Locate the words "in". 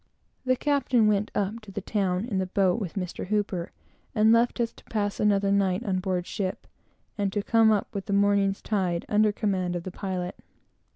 2.25-2.39